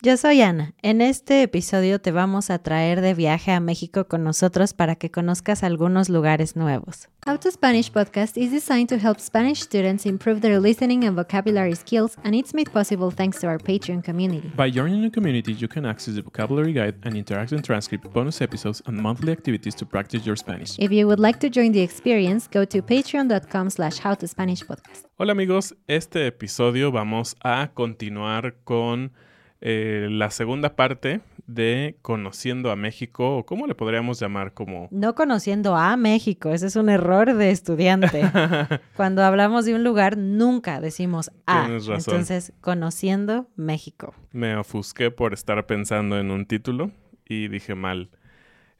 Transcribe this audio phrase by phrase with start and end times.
[0.00, 0.74] Yo soy Ana.
[0.80, 5.10] En este episodio te vamos a traer de viaje a México con nosotros para que
[5.10, 7.08] conozcas algunos lugares nuevos.
[7.26, 11.74] How to Spanish podcast is designed to help Spanish students improve their listening and vocabulary
[11.74, 14.52] skills, and it's made possible thanks to our Patreon community.
[14.56, 18.80] By joining the community, you can access the vocabulary guide and interactive transcript, bonus episodes,
[18.86, 20.78] and monthly activities to practice your Spanish.
[20.78, 25.06] If you would like to join the experience, go to patreon.com slash howtospanishpodcast.
[25.16, 29.10] Hola amigos, este episodio vamos a continuar con
[29.60, 34.88] eh, la segunda parte de Conociendo a México, o cómo le podríamos llamar como...
[34.90, 38.22] No conociendo a México, ese es un error de estudiante.
[38.96, 41.64] Cuando hablamos de un lugar, nunca decimos a.
[41.64, 42.14] Tienes razón.
[42.14, 44.14] Entonces, conociendo México.
[44.32, 46.90] Me ofusqué por estar pensando en un título
[47.26, 48.10] y dije mal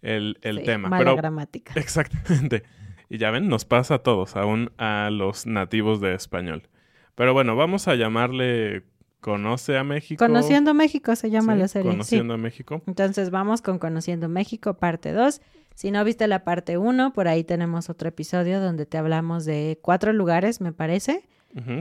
[0.02, 0.88] el, el Sí, tema.
[0.88, 1.72] Mala Pero gramática.
[1.76, 2.62] Exactamente.
[3.08, 6.68] Y ya ven, nos pasa a todos, aún a los nativos de español.
[7.14, 8.84] Pero bueno, vamos a llamarle
[9.20, 10.24] Conoce a México.
[10.24, 11.90] Conociendo México se llama Sí, la serie.
[11.90, 11.96] sí.
[11.96, 12.82] Conociendo a México.
[12.86, 15.40] Entonces vamos con Conociendo México, parte 2.
[15.74, 19.78] Si no viste la parte 1, por ahí tenemos otro episodio donde te hablamos de
[19.82, 21.24] cuatro lugares, me parece.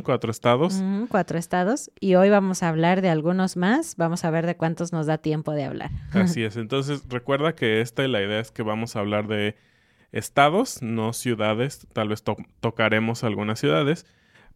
[0.03, 0.81] Cuatro estados.
[1.09, 1.91] Cuatro estados.
[1.99, 3.95] Y hoy vamos a hablar de algunos más.
[3.97, 5.91] Vamos a ver de cuántos nos da tiempo de hablar.
[6.13, 6.57] Así es.
[6.57, 9.55] Entonces, recuerda que esta y la idea es que vamos a hablar de
[10.11, 11.87] estados, no ciudades.
[11.93, 14.05] Tal vez to- tocaremos algunas ciudades.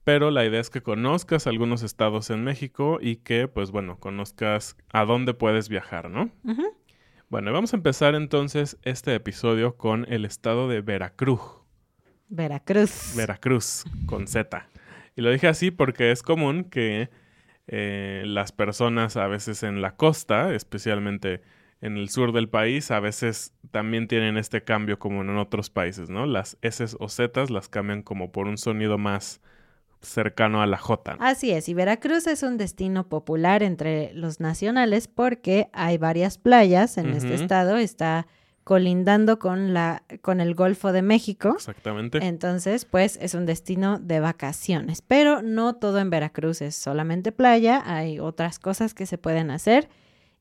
[0.04, 4.76] Pero la idea es que conozcas algunos estados en México y que, pues bueno, conozcas
[4.92, 6.32] a dónde puedes viajar, ¿no?
[6.44, 6.76] Ujú.
[7.30, 11.42] Bueno, y vamos a empezar entonces este episodio con el estado de Veracruz.
[12.28, 13.14] Veracruz.
[13.16, 14.68] Veracruz, con Z.
[15.16, 17.10] Y lo dije así porque es común que
[17.68, 21.42] eh, las personas a veces en la costa, especialmente
[21.80, 26.10] en el sur del país, a veces también tienen este cambio como en otros países,
[26.10, 26.26] ¿no?
[26.26, 29.42] Las S o Z las cambian como por un sonido más
[30.02, 31.16] cercano a la J.
[31.16, 31.26] ¿no?
[31.26, 36.98] Así es, y Veracruz es un destino popular entre los nacionales porque hay varias playas
[36.98, 37.78] en este estado.
[37.78, 38.28] Está
[38.64, 41.54] colindando con, la, con el Golfo de México.
[41.56, 42.20] Exactamente.
[42.22, 47.82] Entonces, pues es un destino de vacaciones, pero no todo en Veracruz es solamente playa,
[47.86, 49.90] hay otras cosas que se pueden hacer.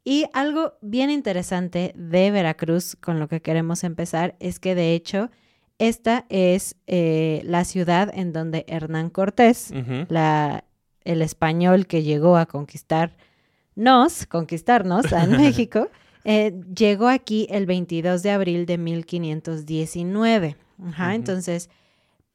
[0.05, 5.31] Y algo bien interesante de Veracruz con lo que queremos empezar es que de hecho
[5.81, 9.73] esta es eh, la ciudad en donde Hernán Cortés,
[10.09, 10.63] la,
[11.05, 15.89] el español que llegó a conquistarnos, conquistarnos en México,
[16.25, 20.57] eh, llegó aquí el 22 de abril de 1519.
[20.87, 21.15] Ajá, Ujú.
[21.15, 21.71] entonces,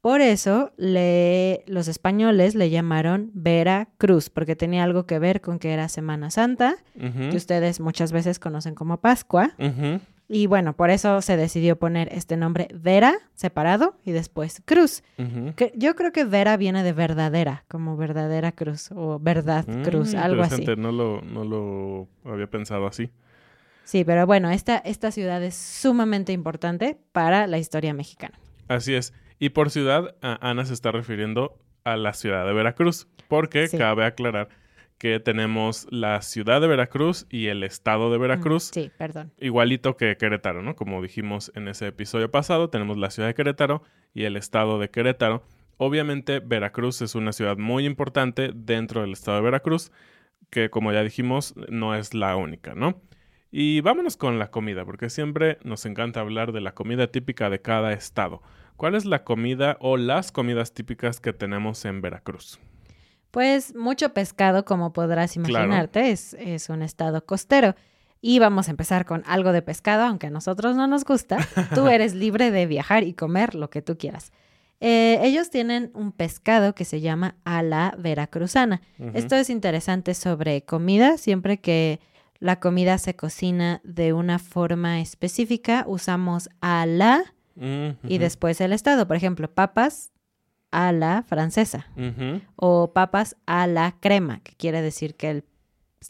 [0.00, 5.72] por eso le, los españoles le llamaron Veracruz, porque tenía algo que ver con que
[5.72, 6.76] era Semana Santa,
[7.30, 9.52] que ustedes muchas veces conocen como Pascua.
[10.28, 15.04] Y bueno, por eso se decidió poner este nombre Vera, separado, y después Cruz.
[15.54, 20.18] Que yo creo que Vera viene de verdadera, como verdadera cruz o verdad cruz, Mm,
[20.18, 20.64] algo así.
[20.76, 23.10] No lo, no lo había pensado así.
[23.84, 28.36] Sí, pero bueno, esta, esta ciudad es sumamente importante para la historia mexicana.
[28.66, 29.12] Así es.
[29.38, 33.78] Y por ciudad, Ana se está refiriendo a la ciudad de Veracruz, porque Sí.
[33.78, 34.48] cabe aclarar
[34.98, 39.32] que tenemos la ciudad de Veracruz y el estado de Veracruz, Sí, perdón.
[39.38, 40.74] igualito que Querétaro, ¿no?
[40.76, 43.82] Como dijimos en ese episodio pasado, tenemos la ciudad de Querétaro
[44.14, 45.42] y el estado de Querétaro.
[45.76, 49.92] Obviamente, Veracruz es una ciudad muy importante dentro del estado de Veracruz,
[50.50, 53.02] que como ya dijimos, no es la única, ¿no?
[53.50, 57.60] Y vámonos con la comida, porque siempre nos encanta hablar de la comida típica de
[57.60, 58.42] cada estado.
[58.76, 62.58] ¿Cuál es la comida o las comidas típicas que tenemos en Veracruz?
[63.36, 65.50] Pues mucho pescado, como podrás Claro.
[65.50, 67.74] imaginarte, es, es un estado costero.
[68.22, 71.36] Y vamos a empezar con algo de pescado, aunque a nosotros no nos gusta.
[71.74, 74.32] Tú eres libre de viajar y comer lo que tú quieras.
[74.80, 78.80] Eh, ellos tienen un pescado que se llama a la veracruzana.
[78.98, 79.10] Ujú.
[79.12, 81.18] Esto es interesante sobre comida.
[81.18, 82.00] Siempre que
[82.38, 87.22] la comida se cocina de una forma específica, usamos a la
[87.58, 89.06] Mm, y después el estado.
[89.06, 90.10] Por ejemplo, papas
[90.70, 91.86] a la francesa
[92.56, 95.44] o papas a la crema, que quiere decir que el-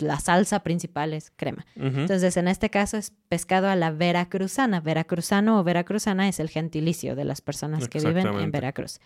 [0.00, 1.64] la salsa principal es crema.
[2.00, 4.80] Entonces, en este caso es pescado a la veracruzana.
[4.80, 8.50] Veracruzano o veracruzana es el gentilicio de las personas que viven en.
[8.50, 9.00] Veracruz.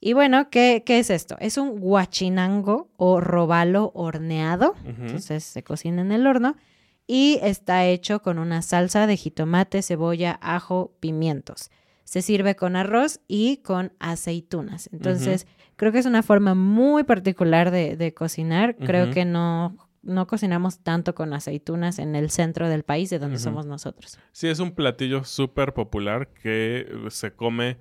[0.00, 1.36] Y bueno, ¿qué, qué es esto?
[1.40, 4.74] Es un guachinango o robalo horneado.
[5.06, 6.54] Entonces se cocina en el horno
[7.08, 11.70] y está hecho con una salsa de jitomate, cebolla, ajo, pimientos.
[12.08, 14.88] Se sirve con arroz y con aceitunas.
[14.94, 15.46] Entonces,
[15.76, 18.76] creo que es una forma muy particular de, de cocinar.
[18.76, 23.38] Creo que no, no cocinamos tanto con aceitunas en el centro del país de donde
[23.38, 24.18] somos nosotros.
[24.32, 27.76] Sí, es un platillo súper popular que se come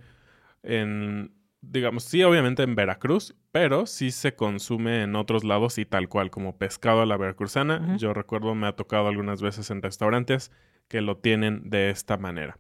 [0.61, 1.31] en,
[1.61, 6.31] digamos, sí, obviamente en Veracruz, pero sí se consume en otros lados y tal cual,
[6.31, 7.95] como pescado a la veracruzana.
[7.95, 10.51] Yo recuerdo, me ha tocado algunas veces en restaurantes
[10.89, 12.59] que lo tienen de esta manera.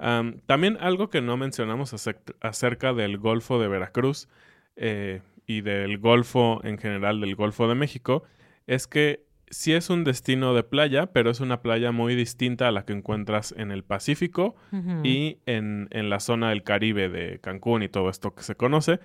[0.00, 1.94] Am, también algo que no mencionamos
[2.40, 4.28] acerca del Golfo de Veracruz
[4.76, 8.22] eh, y del Golfo en general, del Golfo de México,
[8.66, 12.70] es que sí es un destino de playa, pero es una playa muy distinta a
[12.72, 14.54] la que encuentras en el Pacífico
[15.04, 19.00] y en, en la zona del Caribe de Cancún y todo esto que se conoce.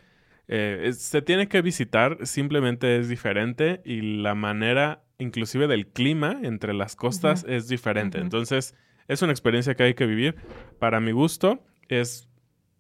[0.48, 6.38] Eh, es- se tiene que visitar, simplemente es diferente y la manera, inclusive del clima
[6.44, 8.20] entre las costas, es diferente.
[8.26, 8.76] Entonces,
[9.08, 10.36] es una experiencia que hay que vivir.
[10.80, 12.28] Para mi gusto, es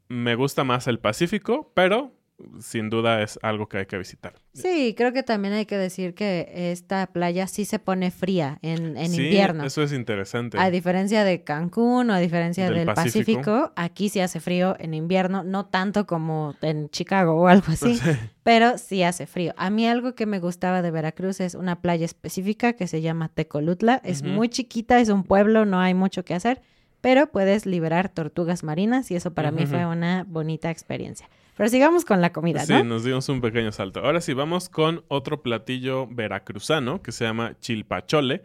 [0.07, 2.11] me gusta más el Pacífico, pero
[2.59, 4.33] sin duda es algo que hay que visitar.
[4.53, 8.97] Sí, creo que también hay que decir que esta playa sí se pone fría en,
[8.97, 9.63] en Sí, invierno.
[9.65, 10.57] Eso es interesante.
[10.59, 13.39] A diferencia de Cancún o a diferencia Del del, Pacífico.
[13.41, 13.73] Pacífico.
[13.77, 18.09] aquí sí hace frío en invierno, no tanto como en Chicago o algo así, Sí.
[18.43, 19.53] pero sí hace frío.
[19.55, 23.29] A mí algo que me gustaba de Veracruz es una playa específica que se llama
[23.29, 24.01] Tecolutla.
[24.03, 26.61] Es muy chiquita, es un pueblo, no hay mucho que hacer,
[26.99, 31.29] pero puedes liberar tortugas marinas y eso para mí fue una bonita experiencia.
[31.55, 32.83] Pero sigamos con la comida, Sí, ¿no?
[32.83, 34.01] nos dimos un pequeño salto.
[34.01, 38.43] Ahora sí, vamos con otro platillo veracruzano que se llama chilpachole.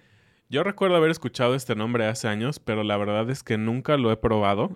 [0.49, 4.11] Yo recuerdo haber escuchado este nombre hace años, pero la verdad es que nunca lo
[4.13, 4.71] he probado.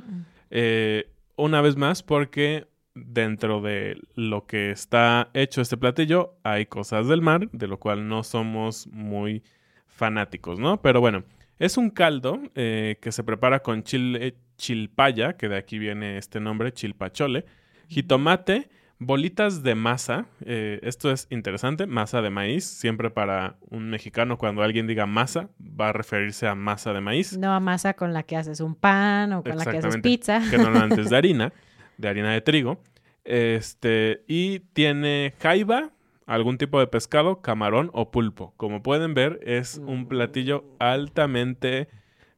[0.51, 7.09] Eh, una vez más, porque dentro de lo que está hecho este platillo hay cosas
[7.09, 9.43] del mar, de lo cual no somos muy
[9.87, 10.81] fanáticos, ¿no?
[10.81, 11.25] Pero bueno,
[11.59, 16.39] es un caldo eh, que se prepara con chile chilpaya, que de aquí viene este
[16.41, 17.45] nombre, chilpachole,
[17.89, 20.27] jitomate, bolitas de masa.
[20.45, 22.65] eh, esto es interesante, masa de maíz.
[22.65, 27.37] Siempre para un mexicano, cuando alguien diga masa, va a referirse a masa de maíz.
[27.37, 30.41] No a masa con la que haces un pan o con la que haces pizza.
[30.51, 31.53] que normalmente es de harina,
[31.99, 32.81] de harina de trigo.
[33.25, 35.91] Este, y tiene jaiba,
[36.27, 38.55] algún tipo de pescado, camarón o pulpo.
[38.57, 41.89] Como pueden ver, es un platillo altamente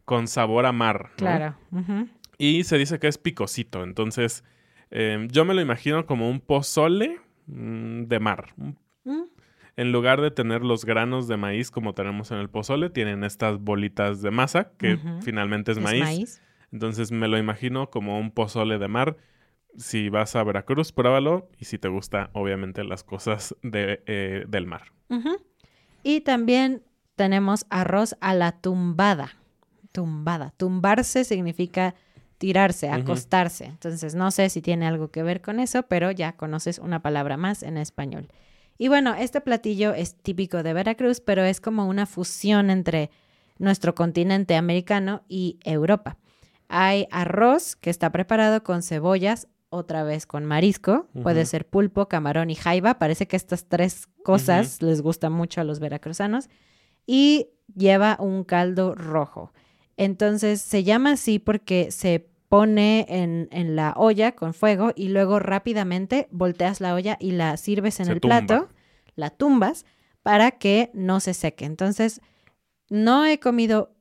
[0.04, 1.10] con sabor a mar.
[1.10, 1.16] ¿no?
[1.16, 1.56] Claro.
[2.38, 3.82] Y se dice que es picosito.
[3.82, 4.44] Entonces,
[4.90, 8.52] eh, yo me lo imagino como un pozole mm, de mar.
[8.56, 8.70] Mm.
[9.78, 13.58] En lugar de tener los granos de maíz como tenemos en el pozole, tienen estas
[13.58, 16.02] bolitas de masa, que finalmente es Es maíz.
[16.02, 16.42] maíz.
[16.72, 19.18] Entonces me lo imagino como un pozole de mar.
[19.76, 21.50] Si vas a Veracruz, pruébalo.
[21.58, 24.92] Y si te gusta, obviamente, las cosas de, eh, del mar.
[26.02, 26.82] Y también
[27.14, 29.36] tenemos arroz a la tumbada.
[29.92, 30.54] Tumbada.
[30.56, 31.94] Tumbarse significa
[32.38, 33.66] tirarse, acostarse.
[33.66, 37.36] Entonces, no sé si tiene algo que ver con eso, pero ya conoces una palabra
[37.36, 38.28] más en español.
[38.78, 43.10] Y bueno, este platillo es típico de Veracruz, pero es como una fusión entre
[43.58, 46.18] nuestro continente americano y Europa.
[46.68, 52.50] Hay arroz que está preparado con cebollas, otra vez con marisco, puede ser pulpo, camarón
[52.50, 52.98] y jaiba.
[52.98, 56.48] Parece que estas tres cosas les gustan mucho a los veracruzanos.
[57.04, 59.52] Y lleva un caldo rojo.
[59.96, 65.38] Entonces se llama así porque se pone en, en la olla con fuego y luego
[65.38, 68.40] rápidamente volteas la olla y la sirves en Se el tumba.
[68.46, 68.68] plato,
[69.16, 69.84] la tumbas
[70.22, 71.64] para que no se seque.
[71.64, 72.20] Entonces,
[72.88, 73.92] no he comido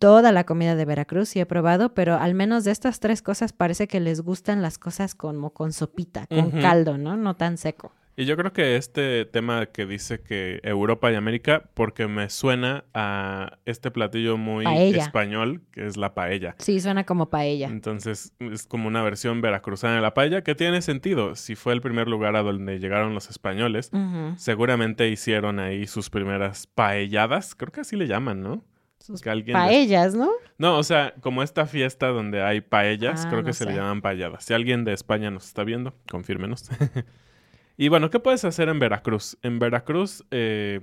[0.00, 3.52] toda la comida de Veracruz, sí he probado, pero al menos de estas tres cosas
[3.52, 7.16] parece que les gustan las cosas como con sopita, con caldo, ¿no?
[7.16, 7.92] No tan seco.
[8.14, 12.84] Y yo creo que este tema que dice que Europa y América, porque me suena
[12.92, 15.02] a este platillo muy Paella.
[15.02, 16.54] español, que es la paella.
[16.58, 17.68] Sí, suena como paella.
[17.68, 21.36] Entonces es como una versión veracruzana de la paella, que tiene sentido.
[21.36, 23.90] Si fue el primer lugar a donde llegaron los españoles,
[24.36, 27.54] seguramente hicieron ahí sus primeras paelladas.
[27.54, 28.64] Creo que así le llaman, ¿no?
[28.98, 30.30] Sus paellas, ¿no?
[30.58, 33.74] No, o sea, como esta fiesta donde hay paellas, Ah, creo no que se le
[33.74, 34.44] llaman paelladas.
[34.44, 36.68] Si alguien de España nos está viendo, confírmenos.
[37.76, 39.38] y bueno, ¿qué puedes hacer en Veracruz?
[39.42, 40.80] En Veracruz, eh,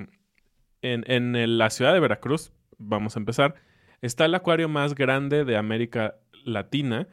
[0.82, 3.56] en, en la ciudad de Veracruz, vamos a empezar,
[4.02, 6.16] está el acuario más grande de América
[6.46, 7.08] Latina.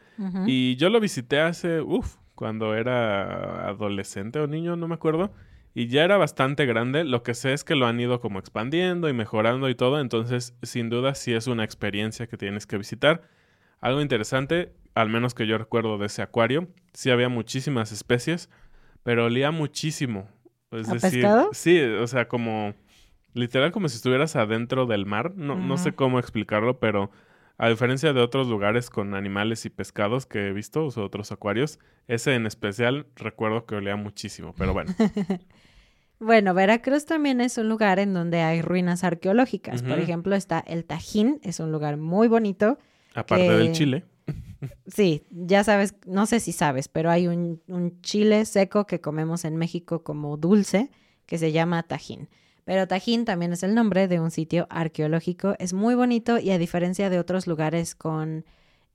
[0.46, 5.32] Y yo lo visité hace, uff, cuando era adolescente o niño, no me acuerdo.
[5.74, 7.04] Y ya era bastante grande.
[7.04, 10.00] Lo que sé es que lo han ido como expandiendo y mejorando y todo.
[10.00, 13.22] Entonces, sin duda, sí es una experiencia que tienes que visitar.
[13.80, 18.48] Algo interesante, al menos que yo recuerdo de ese acuario, sí había muchísimas especies,
[19.06, 20.28] pero olía muchísimo.
[20.70, 21.48] Es ¿A decir, pescado?
[21.52, 22.74] sí, o sea, como
[23.32, 25.32] literal como si estuvieras adentro del mar.
[25.36, 27.10] No, no sé cómo explicarlo, pero
[27.58, 31.78] A diferencia de otros lugares con animales y pescados que he visto, o otros acuarios,
[32.06, 34.92] ese en especial recuerdo que olía muchísimo, pero bueno.
[36.18, 39.82] Bueno, Veracruz también es un lugar en donde hay ruinas arqueológicas.
[39.82, 42.78] Por ejemplo, está el Tajín, es un lugar muy bonito.
[43.14, 44.04] Aparte que- del chile.
[44.86, 49.44] Sí, ya sabes, no sé si sabes, pero hay un, un chile seco que comemos
[49.44, 50.90] en México como dulce
[51.26, 52.28] que se llama Tajín.
[52.64, 55.54] Pero Tajín también es el nombre de un sitio arqueológico.
[55.58, 58.44] Es muy bonito y a diferencia de otros lugares con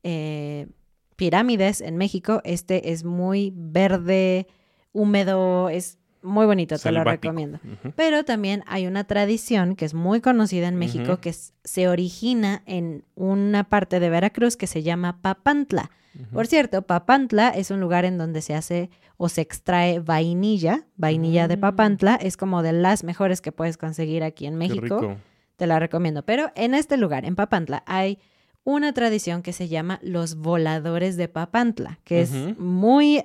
[0.04, 0.68] eh,
[1.16, 4.48] pirámides en México, este es muy verde,
[4.92, 7.60] húmedo, es muy bonito, te lo recomiendo.
[7.96, 12.62] Pero también hay una tradición que es muy conocida en México que es- se origina
[12.66, 15.90] en una parte de Veracruz que se llama Papantla.
[16.34, 20.86] Por cierto, Papantla es un lugar en donde se hace o se extrae vainilla.
[20.98, 21.62] Vainilla de Mm.
[21.62, 25.00] Papantla es como de las mejores que puedes conseguir aquí en Qué México.
[25.00, 25.16] rico.
[25.56, 26.24] Te la recomiendo.
[26.26, 28.20] Pero en este lugar, en Papantla, hay
[28.64, 33.24] una tradición que se llama los voladores de Papantla, que es muy,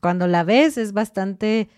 [0.00, 1.68] cuando la ves es bastante,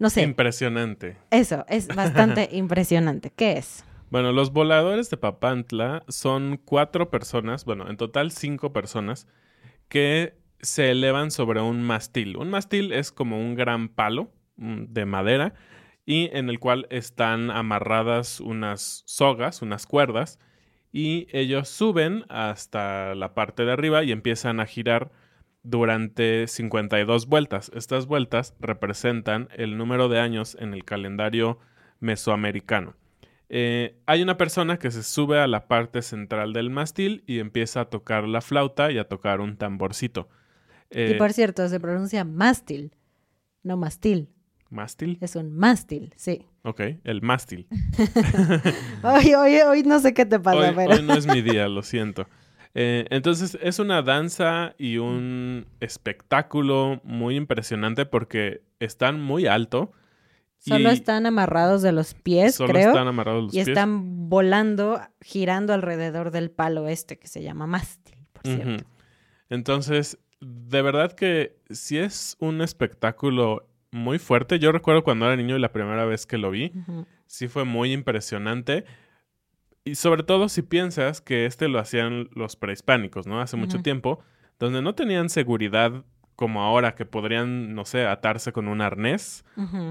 [0.00, 1.16] no sé, Impresionante.
[1.30, 3.30] eso, es bastante impresionante.
[3.30, 3.84] ¿Qué es?
[4.10, 9.28] Bueno, los voladores de Papantla son cuatro personas, bueno, en total cinco personas,
[9.88, 12.36] que se elevan sobre un mástil.
[12.36, 15.54] Un mástil es como un gran palo mm, de madera
[16.06, 20.38] y en el cual están amarradas unas sogas, unas cuerdas,
[20.92, 25.12] y ellos suben hasta la parte de arriba y empiezan a girar
[25.62, 27.70] durante 52 vueltas.
[27.74, 31.58] Estas vueltas representan el número de años en el calendario
[32.00, 32.94] mesoamericano.
[33.48, 37.80] Eh, hay una persona que se sube a la parte central del mástil y empieza
[37.80, 40.28] a tocar la flauta y a tocar un tamborcito.
[40.90, 42.92] y Eh, por cierto, se pronuncia mástil,
[43.62, 44.28] no mastil.
[44.70, 45.18] ¿Mástil?
[45.20, 46.46] Es un mástil, sí.
[46.62, 47.66] Ok, el mástil.
[49.02, 50.92] Hoy, hoy, hoy no sé qué te pasa, Hoy, pero...
[50.92, 52.28] hoy no es mi día, lo siento.
[52.74, 59.92] Eh, entonces es una danza y un espectáculo muy impresionante porque están muy alto.
[60.58, 62.90] Solo y están amarrados de los pies, solo creo.
[62.90, 63.68] están amarrados los y pies.
[63.68, 68.84] están volando, girando alrededor del palo este que se llama mástil, por cierto.
[69.48, 74.58] Entonces, de verdad que sí es un espectáculo muy fuerte.
[74.58, 76.72] Yo recuerdo cuando era niño y la primera vez que lo vi,
[77.26, 78.84] sí fue muy impresionante.
[79.84, 83.40] Y sobre todo si piensas que este lo hacían los prehispánicos, ¿no?
[83.40, 84.20] Hace mucho tiempo,
[84.58, 86.04] donde no tenían seguridad
[86.36, 89.44] como ahora, que podrían, no sé, atarse con un arnés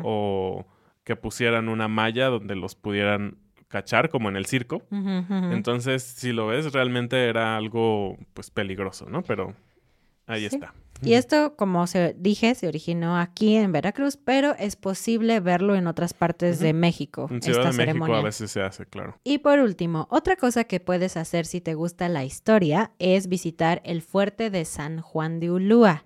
[0.03, 0.65] o
[1.03, 4.81] que pusieran una malla donde los pudieran cachar, como en el circo.
[4.91, 9.22] Entonces, si lo ves, realmente era algo, pues, peligroso, ¿no?
[9.24, 9.55] Pero
[10.29, 10.55] ahí Sí.
[10.55, 10.74] está.
[11.01, 15.88] Y esto, como se dije, se originó aquí en Veracruz, pero es posible verlo en
[15.88, 16.74] otras partes de.
[16.74, 17.27] México.
[17.31, 18.17] En Ciudad esta de México ceremonia.
[18.17, 19.17] a veces se hace, claro.
[19.24, 23.81] Y por último, otra cosa que puedes hacer si te gusta la historia es visitar
[23.86, 26.03] el fuerte de San Juan de Ulúa.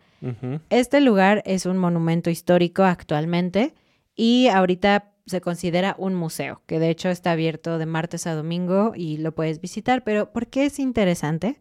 [0.70, 3.74] Este lugar es un monumento histórico actualmente
[4.16, 8.94] y ahorita se considera un museo, que de hecho está abierto de martes a domingo
[8.96, 10.04] y lo puedes visitar.
[10.04, 11.60] Pero ¿por qué es interesante?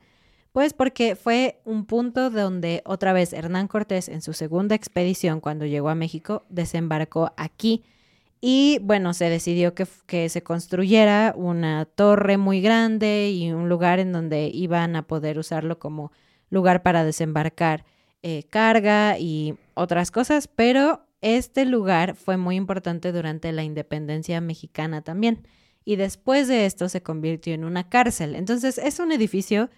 [0.53, 5.65] Pues porque fue un punto donde otra vez Hernán Cortés en su segunda expedición cuando
[5.65, 7.85] llegó a México desembarcó aquí
[8.45, 14.01] y bueno, se decidió que, que se construyera una torre muy grande y un lugar
[14.01, 16.11] en donde iban a poder usarlo como
[16.51, 17.85] lugar para desembarcar
[18.23, 25.03] eh, carga y otras cosas, pero este lugar fue muy importante durante la independencia mexicana
[25.03, 25.47] también.
[25.85, 28.35] Y después de esto se convirtió en una cárcel.
[28.35, 29.71] Entonces es un edificio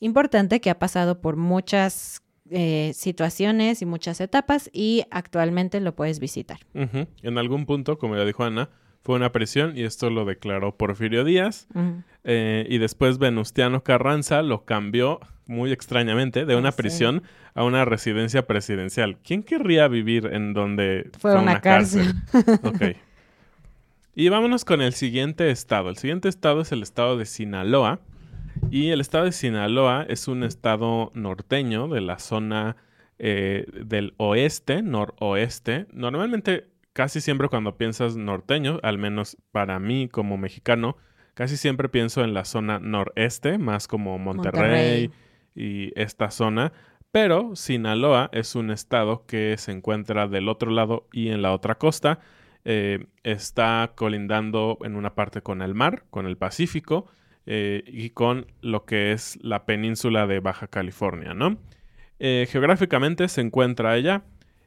[0.00, 6.18] importante que ha pasado por muchas eh, situaciones y muchas etapas y actualmente lo puedes
[6.20, 6.58] visitar.
[6.74, 8.70] En algún punto, como ya dijo Ana,
[9.02, 11.68] fue una prisión y esto lo declaró Porfirio Díaz.
[12.24, 16.76] Eh, y después Venustiano Carranza lo cambió muy extrañamente de Ah, una sí.
[16.76, 17.22] prisión
[17.54, 19.16] a una residencia presidencial.
[19.24, 22.12] ¿Quién querría vivir en donde Fue una cárcel.
[22.62, 22.96] ok.
[24.14, 25.88] Y vámonos con el siguiente estado.
[25.88, 28.00] El siguiente estado es el estado de Sinaloa.
[28.68, 32.76] Y el estado de Sinaloa es un estado norteño de la zona
[33.18, 35.86] eh, del oeste, noroeste.
[35.92, 40.96] Normalmente, casi siempre cuando piensas norteño, al menos para mí como mexicano,
[41.34, 45.10] casi siempre pienso en la zona noreste, más como Monterrey, Monterrey.
[45.54, 46.72] y esta zona.
[47.12, 51.76] Pero Sinaloa es un estado que se encuentra del otro lado y en la otra
[51.76, 52.20] costa.
[52.64, 57.06] Eh, está colindando en una parte con el mar, con el Pacífico
[57.46, 61.58] eh, y con lo que es la península de Baja California, ¿no?
[62.18, 64.22] Eh, geográficamente se encuentra allá.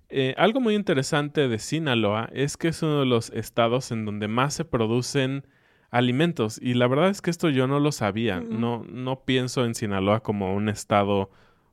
[0.09, 4.27] Eh, algo muy interesante de Sinaloa es que es uno de los estados en donde
[4.27, 5.45] más se producen
[5.91, 6.59] alimentos.
[6.61, 8.39] Y la verdad es que esto yo no lo sabía.
[8.41, 11.29] No, no pienso en Sinaloa como un estado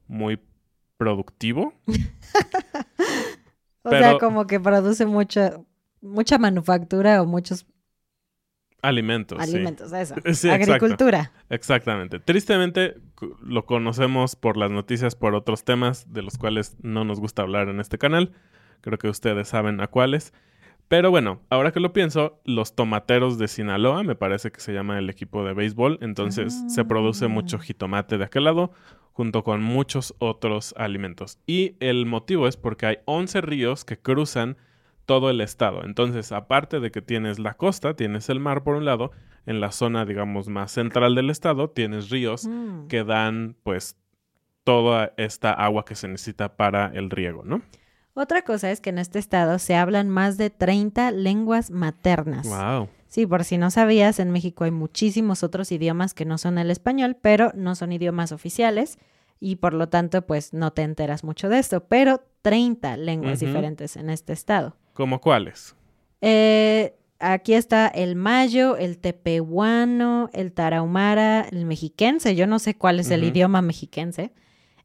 [0.07, 0.39] muy
[0.97, 1.75] productivo.
[3.83, 5.59] O Pero- sea, como que produce mucha,
[6.03, 7.67] mucha manufactura o muchos
[8.83, 9.39] Alimentos.
[9.45, 9.55] sí.
[9.55, 10.15] alimentos, eso.
[10.25, 10.73] Sí, exacto.
[10.73, 11.33] Agricultura.
[11.49, 12.19] Exactamente.
[12.21, 12.95] Tristemente
[13.43, 17.69] lo conocemos por las noticias, por otros temas de los cuales no nos gusta hablar
[17.69, 18.33] en este canal.
[18.81, 20.33] Creo que ustedes saben a cuáles.
[20.89, 24.99] Pero bueno, ahora que lo pienso, los tomateros de Sinaloa, me parece que se llama
[24.99, 27.61] el equipo de béisbol, entonces se produce mucho Ah.
[27.63, 28.73] jitomate de aquel lado,
[29.13, 31.39] junto con muchos otros alimentos.
[31.47, 34.57] Y el motivo es porque hay 11 ríos que cruzan
[35.11, 35.83] todo el estado.
[35.85, 39.11] Entonces, aparte de que tienes la costa, tienes el mar por un lado,
[39.45, 42.87] en la zona, digamos, más central del estado, tienes ríos Mm.
[42.87, 43.97] que dan, pues,
[44.63, 47.61] toda esta agua que se necesita para el riego, ¿no?
[48.15, 52.47] Otra cosa es que en este estado se hablan más de 30 lenguas maternas.
[52.47, 52.89] Wow.
[53.09, 56.71] Sí, por si no sabías, en México hay muchísimos otros idiomas que no son el
[56.71, 58.97] español, pero no son idiomas oficiales
[59.41, 63.97] y por lo tanto, pues no te enteras mucho de esto, pero 30 lenguas diferentes
[63.97, 64.77] en este estado.
[64.93, 65.75] ¿Cómo cuáles?
[66.21, 73.01] Eh, aquí está el mayo, el tepehuano, el tarahumara, el mexiquense, yo no sé cuál
[73.01, 74.33] es el idioma mexiquense,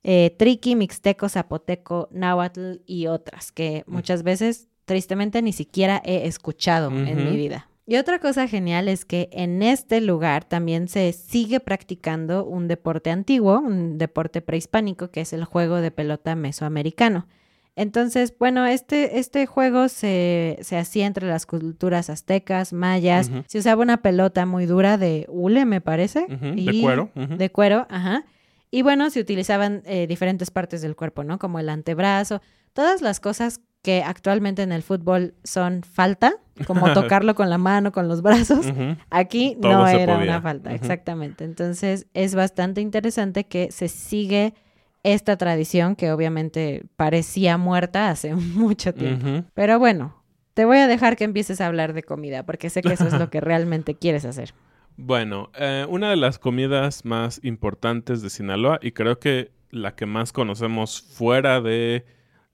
[0.03, 6.91] eh, triqui, mixteco, zapoteco, náhuatl y otras que muchas veces, tristemente, ni siquiera he escuchado
[6.91, 7.67] en mi vida.
[7.88, 13.12] Y otra cosa genial es que en este lugar también se sigue practicando un deporte
[13.12, 17.27] antiguo, un deporte prehispánico, que es el juego de pelota mesoamericano.
[17.75, 23.30] Entonces, bueno, este, este juego se, se hacía entre las culturas aztecas, mayas.
[23.48, 26.25] Se usaba una pelota muy dura de hule, me parece.
[26.27, 27.12] De y- cuero.
[27.13, 28.24] De cuero, ajá.
[28.72, 31.38] Y bueno, se utilizaban eh, diferentes partes del cuerpo, ¿no?
[31.38, 32.42] Como el antebrazo,
[32.74, 36.34] todas las cosas que actualmente en el fútbol son falta,
[36.65, 38.65] como tocarlo con la mano, con los brazos.
[39.12, 40.32] Aquí Todo no era podía.
[40.32, 41.44] una falta, exactamente.
[41.44, 44.56] Entonces es bastante interesante que se sigue
[45.04, 49.48] esta tradición que obviamente parecía muerta hace mucho tiempo.
[49.54, 50.15] Pero bueno,
[50.56, 53.13] te voy a dejar que empieces a hablar de comida porque sé que eso es
[53.13, 54.56] lo que realmente quieres hacer.
[54.98, 60.07] Bueno, eh, una de las comidas más importantes de Sinaloa y creo que la que
[60.07, 62.03] más conocemos fuera de,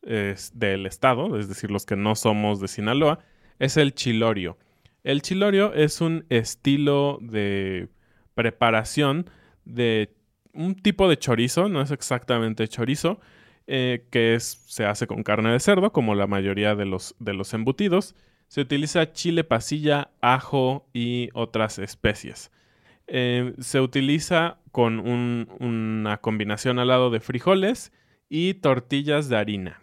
[0.03, 3.19] es- del estado, es decir, los que no somos de Sinaloa,
[3.59, 4.57] es el chilorio.
[5.03, 7.89] El chilorio es un estilo de
[8.35, 9.29] preparación
[9.65, 10.13] de
[10.53, 13.19] un tipo de chorizo, no es exactamente chorizo,
[13.67, 17.15] eh, que se hace con carne de cerdo, como la mayoría de los,
[17.53, 18.15] embutidos.
[18.47, 22.51] Se utiliza chile pasilla, ajo y otras especies.
[23.07, 27.91] Eh, se utiliza con un- una combinación al lado de frijoles
[28.29, 29.80] y tortillas de harina.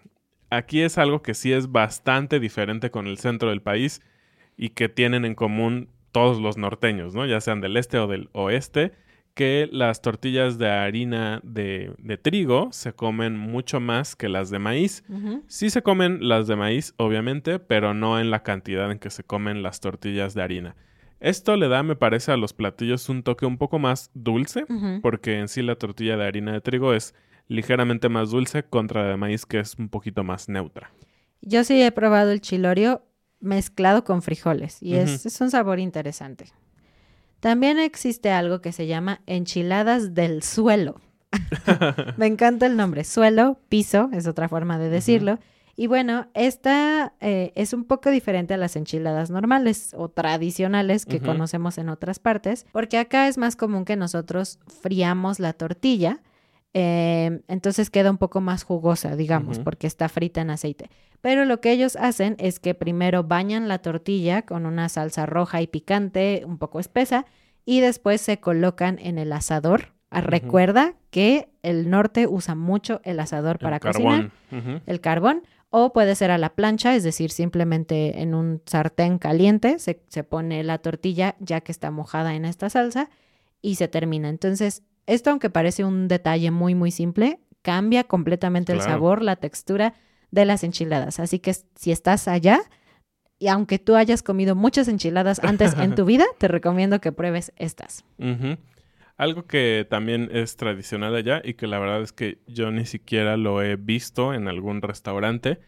[0.51, 4.01] Aquí es algo que sí es bastante diferente con el centro del país
[4.57, 7.27] y que tienen en común todos los norteños, ¿no?
[7.27, 8.93] Ya sean del este o del oeste,
[9.35, 14.59] que las tortillas de harina de, de trigo se comen mucho más que las de
[14.59, 15.05] maíz.
[15.47, 19.23] Sí se comen las de maíz, obviamente, pero no en la cantidad en que se
[19.23, 20.77] comen las tortillas de harina.
[21.21, 24.65] Esto le da, me parece, a los platillos un toque un poco más dulce,
[25.03, 27.15] porque en sí la tortilla de harina de trigo es
[27.49, 30.93] ligeramente más dulce contra la de maíz, que es un poquito más neutra.
[31.41, 33.03] Yo sí he probado el chilorio
[33.41, 36.47] mezclado con frijoles y es, un sabor interesante.
[37.41, 41.01] También existe algo que se llama enchiladas del suelo.
[42.17, 43.05] Me encanta el nombre.
[43.05, 45.39] Suelo, piso, es otra forma de decirlo.
[45.77, 51.21] Y bueno, esta eh, es un poco diferente a las enchiladas normales o tradicionales que
[51.21, 56.21] conocemos en otras partes, porque acá es más común que nosotros friamos la tortilla,
[56.81, 60.91] eh, entonces queda un poco más jugosa, digamos, porque está frita en aceite.
[61.21, 65.61] Pero lo que ellos hacen es que primero bañan la tortilla con una salsa roja
[65.61, 67.27] y picante, un poco espesa,
[67.65, 69.93] y después se colocan en el asador.
[70.11, 70.21] Ah.
[70.21, 74.31] Recuerda que el norte usa mucho el asador para cocinar,
[74.87, 79.81] el carbón, o puede ser a la plancha, es decir, simplemente en un sartén caliente
[79.81, 83.11] se, se pone la tortilla ya que está mojada en esta salsa
[83.61, 84.29] y se termina.
[84.29, 89.95] Entonces, esto aunque parece un detalle muy, muy simple, cambia completamente el sabor, la textura
[90.31, 91.19] de las enchiladas.
[91.19, 92.61] Así que si estás allá,
[93.39, 97.53] y aunque tú hayas comido muchas enchiladas antes en tu vida, te recomiendo que pruebes
[97.57, 98.05] estas.
[99.17, 103.37] Algo que también es tradicional allá y que la verdad es que yo ni siquiera
[103.37, 105.59] lo he visto en algún restaurante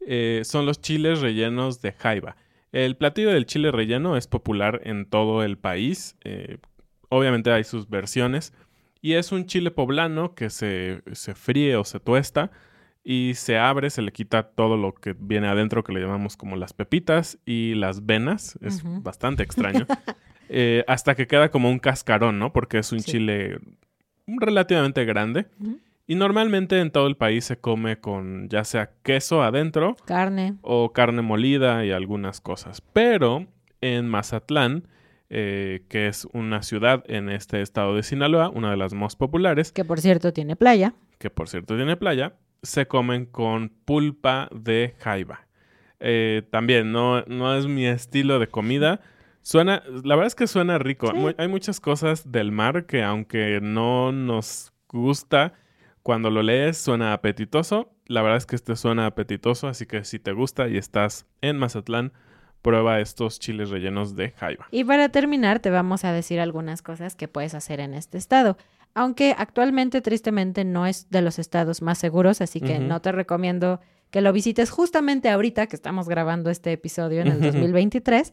[0.00, 2.36] eh, son los chiles rellenos de jaiba.
[2.72, 6.16] El platillo del chile relleno es popular en todo el país.
[6.24, 6.58] eh,
[7.10, 8.52] obviamente hay sus versiones.
[9.00, 12.50] Y es un chile poblano que se, se fríe o se tuesta
[13.04, 16.56] y se abre, se le quita todo lo que viene adentro que le llamamos como
[16.56, 18.58] las pepitas y las venas.
[18.60, 19.86] Es bastante extraño.
[20.48, 22.52] eh, hasta que queda como un cascarón, ¿no?
[22.52, 23.12] Porque es un Sí.
[23.12, 23.58] chile
[24.26, 25.46] relativamente grande.
[26.06, 30.54] Y normalmente en todo el país se come con ya sea queso adentro Carne.
[30.62, 32.80] o carne molida y algunas cosas.
[32.92, 33.46] Pero
[33.80, 34.88] en Mazatlán,
[35.30, 39.72] eh, que es una ciudad en este estado de Sinaloa, una de las más populares,
[39.72, 40.94] Que por cierto tiene playa.
[41.18, 45.46] que por cierto tiene playa, se comen con pulpa de jaiba.
[46.00, 49.00] Eh, también no, no es mi estilo de comida.
[49.42, 51.10] Suena, la verdad es que suena rico.
[51.12, 51.34] Sí.
[51.38, 55.54] Hay muchas cosas del mar que aunque no nos gusta,
[56.02, 57.92] cuando lo lees suena apetitoso.
[58.06, 61.58] La verdad es que este suena apetitoso, así que si te gusta y estás en
[61.58, 62.12] Mazatlán,
[62.62, 64.66] prueba estos chiles rellenos de jaiba.
[64.70, 68.56] Y para terminar, te vamos a decir algunas cosas que puedes hacer en este estado.
[68.94, 73.80] Aunque actualmente, tristemente, no es de los estados más seguros, así que no te recomiendo
[74.10, 77.46] que lo visites justamente ahorita que estamos grabando este episodio en el Ujú.
[77.46, 78.32] 2023.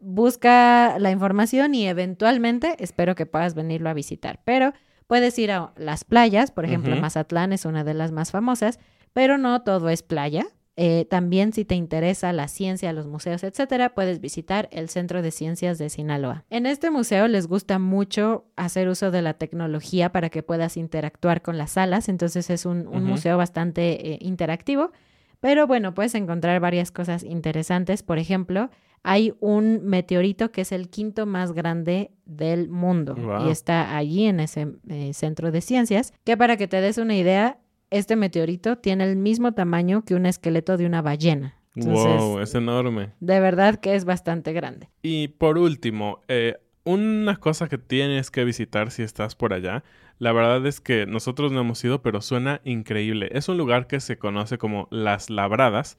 [0.00, 4.40] Busca la información y eventualmente espero que puedas venirlo a visitar.
[4.44, 4.72] Pero
[5.06, 6.96] puedes ir a las playas, por ejemplo.
[6.96, 8.80] Mazatlán es una de las más famosas,
[9.12, 10.46] pero no todo es playa.
[10.76, 15.30] Eh, también si te interesa la ciencia, los museos, etcétera, puedes visitar el Centro de
[15.30, 16.44] Ciencias de Sinaloa.
[16.48, 21.42] En este museo les gusta mucho hacer uso de la tecnología para que puedas interactuar
[21.42, 24.92] con las salas, entonces es un, museo bastante eh, interactivo.
[25.40, 28.04] Pero bueno, puedes encontrar varias cosas interesantes.
[28.04, 28.70] Por ejemplo,
[29.02, 33.48] hay un meteorito que es el quinto más grande del mundo Wow.
[33.48, 37.16] y está allí en ese eh, centro de ciencias, que para que te des una
[37.16, 37.58] idea,
[37.92, 41.54] este meteorito tiene el mismo tamaño que un esqueleto de una ballena.
[41.74, 43.10] Entonces, wow, es enorme.
[43.20, 44.88] de verdad que es bastante grande.
[45.02, 49.84] Y por último, eh, una cosa que tienes que visitar si estás por allá,
[50.18, 53.28] la verdad es que nosotros no hemos ido, pero suena increíble.
[53.32, 55.98] Es un lugar que se conoce como Las Labradas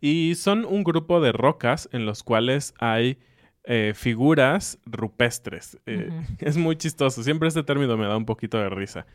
[0.00, 3.18] y son un grupo de rocas en los cuales hay
[3.64, 5.78] eh, figuras rupestres.
[5.86, 6.10] Eh.
[6.38, 9.06] Es muy chistoso, siempre este término me da un poquito de risa.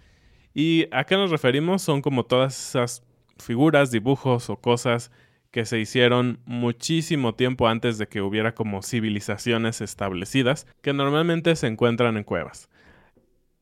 [0.55, 1.81] ¿Y a qué nos referimos?
[1.81, 3.03] Son como todas esas
[3.37, 5.11] figuras, dibujos o cosas
[5.51, 11.67] que se hicieron muchísimo tiempo antes de que hubiera como civilizaciones establecidas, que normalmente se
[11.67, 12.69] encuentran en cuevas.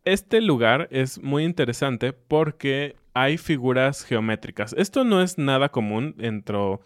[0.06, 4.74] Este lugar es muy interesante porque hay figuras geométricas.
[4.78, 6.82] Esto no es nada común dentro,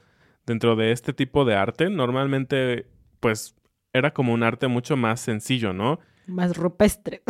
[0.46, 1.90] dentro de este tipo de arte.
[1.90, 2.86] Normalmente,
[3.20, 3.56] pues,
[3.92, 6.00] era como un arte mucho más sencillo, ¿no?
[6.28, 7.22] Más rupestre.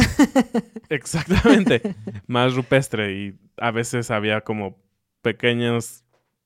[0.90, 1.82] Exactamente.
[2.28, 4.78] Más rupestre y a veces había como
[5.22, 6.04] pequeños,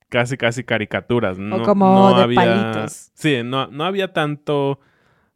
[0.10, 1.38] casi casi caricaturas.
[1.38, 3.12] No, como no de había, palitos.
[3.14, 4.80] Sí, no, no había tanto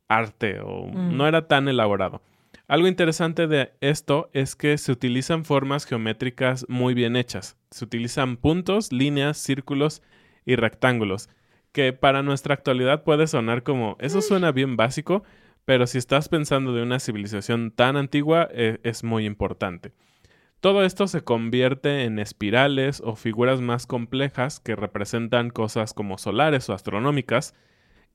[0.08, 1.17] arte o Mm.
[1.17, 2.21] no era tan elaborado.
[2.67, 7.58] Algo interesante de esto es que se utilizan formas geométricas muy bien hechas.
[7.69, 10.01] Se utilizan puntos, líneas, círculos
[10.45, 11.30] y rectángulos,
[11.71, 15.23] que para nuestra actualidad puede sonar como, eso suena bien básico,
[15.65, 19.91] pero si estás pensando de una civilización tan antigua, eh, es muy importante.
[20.62, 26.69] Todo esto se convierte en espirales o figuras más complejas que representan cosas como solares
[26.69, 27.54] o astronómicas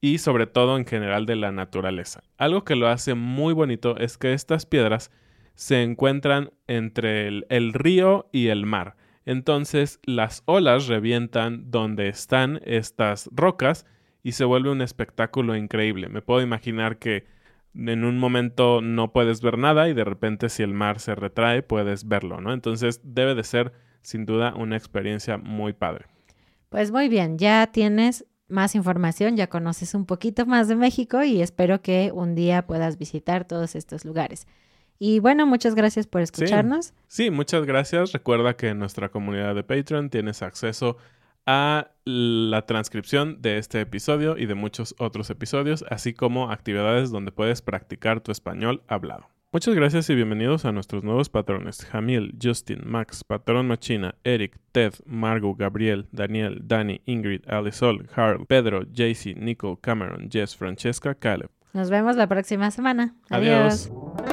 [0.00, 2.22] y sobre todo en general de la naturaleza.
[2.38, 5.10] Algo que lo hace muy bonito es que estas piedras
[5.54, 8.96] se encuentran entre el, el río y el mar.
[9.26, 13.86] Entonces las olas revientan donde están estas rocas
[14.22, 16.08] y se vuelve un espectáculo increíble.
[16.08, 17.26] Me puedo imaginar que
[17.74, 21.62] en un momento no puedes ver nada y de repente si el mar se retrae
[21.62, 22.52] puedes verlo, ¿no?
[22.52, 26.06] Entonces debe de ser sin duda una experiencia muy padre.
[26.68, 31.40] Pues muy bien, ya tienes más información, ya conoces un poquito más de México y
[31.40, 34.46] espero que un día puedas visitar todos estos lugares.
[34.98, 36.92] Y bueno, muchas gracias por escucharnos.
[37.08, 38.12] Sí, muchas gracias.
[38.12, 40.96] Recuerda que en nuestra comunidad de Patreon tienes acceso a
[42.04, 47.62] la transcripción de este episodio y de muchos otros episodios, así como actividades donde puedes
[47.62, 49.28] practicar tu español hablado.
[49.52, 51.84] Muchas gracias y bienvenidos a nuestros nuevos patrones.
[51.84, 58.84] Jamil, Justin, Max, Patrón Machina, Eric, Ted, Margo, Gabriel, Daniel, Dani, Ingrid, Alisol, Harold, Pedro,
[58.84, 61.50] JC, Nico, Cameron, Jess, Francesca, Caleb.
[61.72, 63.16] Nos vemos la próxima semana.
[63.28, 63.90] Adiós.
[63.90, 64.29] Adiós.